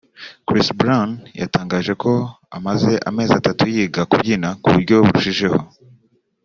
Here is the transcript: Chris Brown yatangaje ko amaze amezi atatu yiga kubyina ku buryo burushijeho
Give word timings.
Chris 0.47 0.67
Brown 0.79 1.09
yatangaje 1.41 1.93
ko 2.03 2.11
amaze 2.57 2.91
amezi 3.09 3.33
atatu 3.39 3.63
yiga 3.73 4.01
kubyina 4.09 4.49
ku 4.61 4.67
buryo 4.73 4.95
burushijeho 5.05 5.59